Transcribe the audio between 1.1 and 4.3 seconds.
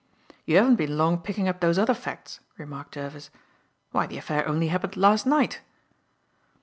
picking up those other facts," remarked Jervis. "Why the